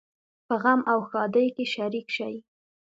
په 0.47 0.55
غم 0.61 0.81
او 0.91 0.99
ښادۍ 1.09 1.47
کې 1.55 1.65
شریک 1.73 2.07
شئ 2.15 2.35